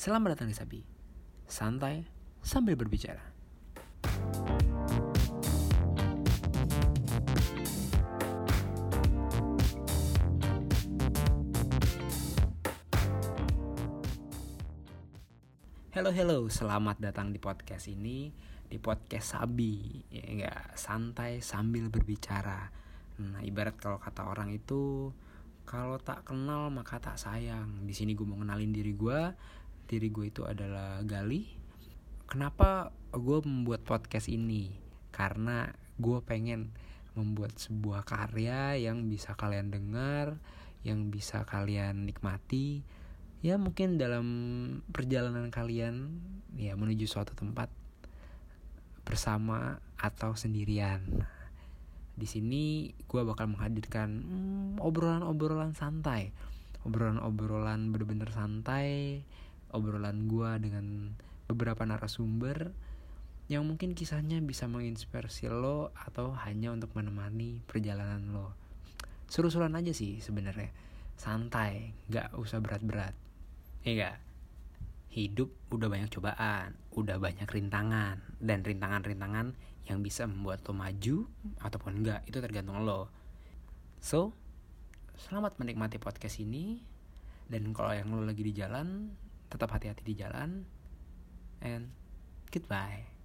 Selamat 0.00 0.32
datang 0.32 0.48
di 0.48 0.56
Sabi. 0.56 0.80
Santai 1.44 2.00
sambil 2.40 2.72
berbicara. 2.72 3.20
Hello 15.92 16.08
hello, 16.08 16.48
selamat 16.48 16.96
datang 17.04 17.28
di 17.28 17.36
podcast 17.36 17.84
ini 17.92 18.32
di 18.72 18.80
podcast 18.80 19.36
Sabi 19.36 20.00
ya 20.08 20.24
enggak 20.24 20.80
santai 20.80 21.44
sambil 21.44 21.92
berbicara. 21.92 22.72
Nah 23.20 23.44
ibarat 23.44 23.76
kalau 23.76 24.00
kata 24.00 24.32
orang 24.32 24.48
itu 24.48 25.12
kalau 25.68 26.00
tak 26.00 26.24
kenal 26.24 26.72
maka 26.72 26.96
tak 26.98 27.20
sayang. 27.20 27.84
Di 27.84 27.92
sini 27.92 28.16
gue 28.16 28.24
mau 28.24 28.40
kenalin 28.40 28.72
diri 28.72 28.96
gue. 28.96 29.20
Diri 29.90 30.06
gue 30.06 30.30
itu 30.30 30.46
adalah 30.46 31.02
Gali. 31.02 31.50
Kenapa 32.30 32.94
gue 33.10 33.42
membuat 33.42 33.82
podcast 33.82 34.30
ini? 34.30 34.70
Karena 35.10 35.66
gue 35.98 36.22
pengen 36.22 36.70
membuat 37.18 37.58
sebuah 37.58 38.06
karya 38.06 38.78
yang 38.78 39.10
bisa 39.10 39.34
kalian 39.34 39.74
dengar, 39.74 40.38
yang 40.86 41.10
bisa 41.10 41.42
kalian 41.42 42.06
nikmati, 42.06 42.86
ya 43.42 43.58
mungkin 43.58 43.98
dalam 43.98 44.26
perjalanan 44.94 45.50
kalian 45.50 46.22
ya 46.54 46.78
menuju 46.78 47.10
suatu 47.10 47.34
tempat 47.34 47.66
bersama 49.02 49.82
atau 49.98 50.38
sendirian. 50.38 51.02
Di 52.14 52.30
sini 52.30 52.94
gue 53.10 53.22
bakal 53.26 53.50
menghadirkan 53.50 54.08
hmm, 54.22 54.70
obrolan-obrolan 54.78 55.74
santai, 55.74 56.30
obrolan-obrolan 56.86 57.90
bener-bener 57.90 58.30
santai, 58.30 59.24
obrolan 59.72 60.26
gue 60.30 60.50
dengan 60.62 61.14
beberapa 61.50 61.82
narasumber 61.82 62.70
yang 63.50 63.66
mungkin 63.66 63.98
kisahnya 63.98 64.38
bisa 64.38 64.70
menginspirasi 64.70 65.50
lo 65.50 65.90
atau 65.98 66.30
hanya 66.46 66.70
untuk 66.70 66.94
menemani 66.94 67.58
perjalanan 67.66 68.30
lo. 68.30 68.54
Seru-seruan 69.26 69.74
aja 69.74 69.90
sih 69.90 70.22
sebenarnya, 70.22 70.70
santai, 71.18 71.94
nggak 72.06 72.38
usah 72.38 72.62
berat-berat. 72.62 73.14
Iya 73.82 74.30
Hidup 75.10 75.50
udah 75.74 75.90
banyak 75.90 76.06
cobaan, 76.06 76.70
udah 76.94 77.18
banyak 77.18 77.42
rintangan, 77.50 78.22
dan 78.38 78.62
rintangan-rintangan 78.62 79.58
yang 79.90 80.06
bisa 80.06 80.22
membuat 80.30 80.62
lo 80.62 80.70
maju 80.70 81.26
ataupun 81.58 81.98
enggak, 81.98 82.22
itu 82.30 82.38
tergantung 82.38 82.86
lo. 82.86 83.10
So, 83.98 84.30
selamat 85.18 85.58
menikmati 85.58 85.98
podcast 85.98 86.38
ini, 86.38 86.78
dan 87.50 87.74
kalau 87.74 87.90
yang 87.90 88.06
lo 88.14 88.22
lagi 88.22 88.46
di 88.46 88.54
jalan, 88.54 89.10
tetap 89.50 89.74
hati-hati 89.74 90.02
di 90.06 90.14
jalan, 90.14 90.64
and 91.60 91.90
goodbye. 92.48 93.19